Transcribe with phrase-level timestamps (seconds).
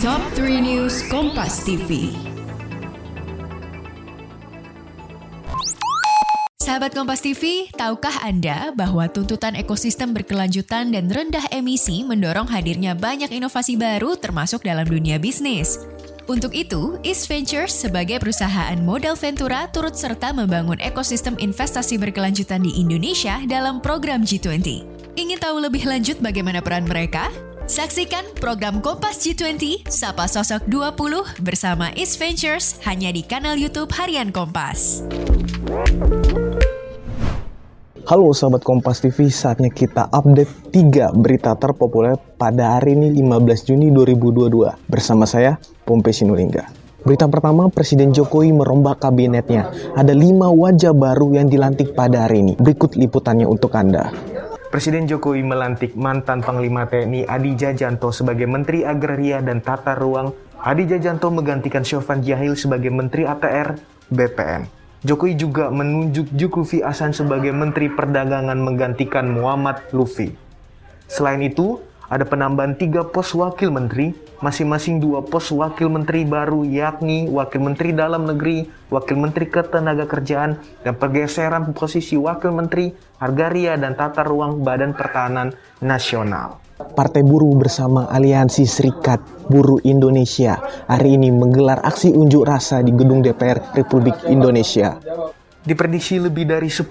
[0.00, 2.08] Top 3 News Kompas TV.
[6.56, 13.28] Sahabat Kompas TV, tahukah Anda bahwa tuntutan ekosistem berkelanjutan dan rendah emisi mendorong hadirnya banyak
[13.28, 15.76] inovasi baru termasuk dalam dunia bisnis?
[16.32, 22.72] Untuk itu, East Ventures sebagai perusahaan modal Ventura turut serta membangun ekosistem investasi berkelanjutan di
[22.80, 24.80] Indonesia dalam program G20.
[25.20, 27.49] Ingin tahu lebih lanjut bagaimana peran mereka?
[27.70, 34.34] Saksikan program Kompas G20 Sapa Sosok 20 bersama East Ventures hanya di kanal YouTube Harian
[34.34, 35.06] Kompas.
[38.10, 43.94] Halo sahabat Kompas TV, saatnya kita update 3 berita terpopuler pada hari ini 15 Juni
[43.94, 45.54] 2022 bersama saya
[45.86, 46.66] Pompe Sinulinga.
[47.06, 49.70] Berita pertama, Presiden Jokowi merombak kabinetnya.
[49.94, 52.58] Ada lima wajah baru yang dilantik pada hari ini.
[52.58, 54.10] Berikut liputannya untuk Anda.
[54.70, 60.30] Presiden Jokowi melantik mantan Panglima TNI Adi Jajanto sebagai Menteri Agraria dan Tata Ruang.
[60.62, 63.74] Adi Jajanto menggantikan Syofan Jahil sebagai Menteri ATR
[64.14, 64.70] BPN.
[65.02, 70.38] Jokowi juga menunjuk Zulkifli Hasan sebagai Menteri Perdagangan menggantikan Muhammad Lufi.
[71.10, 74.10] Selain itu, ada penambahan tiga pos wakil menteri,
[74.42, 80.94] masing-masing dua pos wakil menteri baru yakni wakil menteri dalam negeri, wakil menteri ketenagakerjaan, dan
[80.98, 82.90] pergeseran posisi wakil menteri
[83.22, 85.54] Hargaria dan Tata Ruang Badan Pertahanan
[85.86, 86.58] Nasional.
[86.80, 90.58] Partai Buruh bersama Aliansi Serikat Buruh Indonesia
[90.90, 94.98] hari ini menggelar aksi unjuk rasa di gedung DPR Republik Indonesia.
[95.60, 96.90] Diprediksi lebih dari 10.000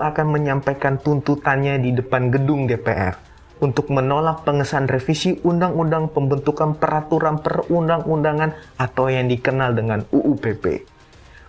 [0.00, 3.29] akan menyampaikan tuntutannya di depan gedung DPR
[3.60, 10.84] untuk menolak pengesahan revisi Undang-Undang Pembentukan Peraturan Perundang-undangan atau yang dikenal dengan UUPP.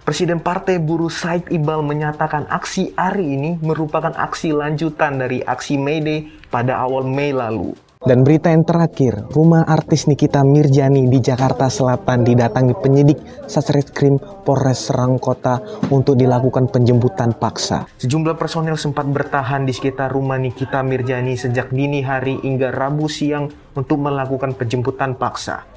[0.02, 6.02] Presiden Partai Buruh Said Iqbal menyatakan aksi hari ini merupakan aksi lanjutan dari aksi May
[6.02, 7.78] Day pada awal Mei lalu.
[8.02, 14.90] Dan berita yang terakhir, rumah artis Nikita Mirjani di Jakarta Selatan didatangi penyidik Satreskrim Polres
[14.90, 15.62] Serang Kota
[15.94, 17.86] untuk dilakukan penjemputan paksa.
[18.02, 23.54] Sejumlah personel sempat bertahan di sekitar rumah Nikita Mirjani sejak dini hari hingga Rabu siang
[23.78, 25.70] untuk melakukan penjemputan paksa.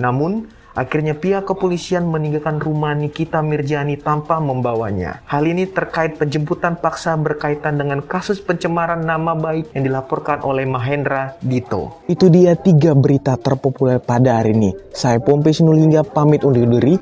[0.00, 5.24] Namun, Akhirnya pihak kepolisian meninggalkan rumah Nikita Mirjani tanpa membawanya.
[5.24, 11.32] Hal ini terkait penjemputan paksa berkaitan dengan kasus pencemaran nama baik yang dilaporkan oleh Mahendra
[11.40, 12.04] Dito.
[12.04, 14.70] Itu dia tiga berita terpopuler pada hari ini.
[14.92, 17.00] Saya Pompe Sinulingga pamit undur diri.